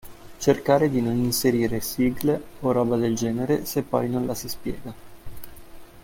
[0.39, 4.93] Cercare di non inserire sigle o roba del genere se poi non la si spiega.